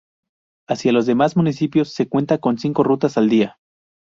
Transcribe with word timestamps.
Hacia 0.67 0.93
los 0.93 1.05
demás 1.05 1.37
municipios 1.37 1.93
se 1.93 2.09
cuenta 2.09 2.39
con 2.39 2.57
cinco 2.57 2.81
rutas 2.83 3.19
al 3.19 3.29
día. 3.29 3.59